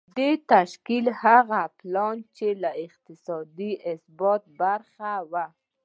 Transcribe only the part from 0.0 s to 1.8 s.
د دې تشکيل هغه